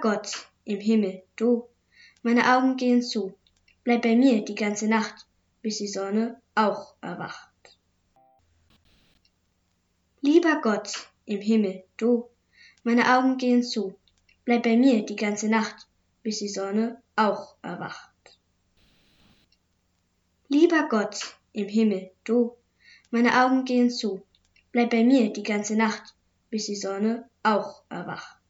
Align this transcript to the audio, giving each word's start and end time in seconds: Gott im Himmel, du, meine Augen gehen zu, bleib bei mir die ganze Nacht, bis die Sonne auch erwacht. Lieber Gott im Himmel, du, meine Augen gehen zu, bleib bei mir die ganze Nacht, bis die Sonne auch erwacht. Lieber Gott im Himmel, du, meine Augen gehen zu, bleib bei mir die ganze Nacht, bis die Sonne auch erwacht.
Gott 0.00 0.46
im 0.64 0.80
Himmel, 0.80 1.22
du, 1.36 1.68
meine 2.22 2.56
Augen 2.56 2.76
gehen 2.76 3.02
zu, 3.02 3.34
bleib 3.84 4.02
bei 4.02 4.14
mir 4.14 4.44
die 4.44 4.54
ganze 4.54 4.86
Nacht, 4.86 5.26
bis 5.60 5.78
die 5.78 5.88
Sonne 5.88 6.40
auch 6.54 6.94
erwacht. 7.00 7.48
Lieber 10.20 10.60
Gott 10.62 11.08
im 11.24 11.40
Himmel, 11.40 11.84
du, 11.96 12.28
meine 12.84 13.16
Augen 13.16 13.38
gehen 13.38 13.62
zu, 13.62 13.94
bleib 14.44 14.62
bei 14.62 14.76
mir 14.76 15.04
die 15.04 15.16
ganze 15.16 15.48
Nacht, 15.48 15.88
bis 16.22 16.38
die 16.38 16.48
Sonne 16.48 17.02
auch 17.16 17.56
erwacht. 17.62 18.38
Lieber 20.48 20.88
Gott 20.88 21.36
im 21.52 21.68
Himmel, 21.68 22.10
du, 22.24 22.56
meine 23.10 23.44
Augen 23.44 23.64
gehen 23.64 23.90
zu, 23.90 24.22
bleib 24.70 24.90
bei 24.90 25.02
mir 25.04 25.32
die 25.32 25.42
ganze 25.42 25.76
Nacht, 25.76 26.14
bis 26.50 26.66
die 26.66 26.76
Sonne 26.76 27.28
auch 27.42 27.82
erwacht. 27.88 28.41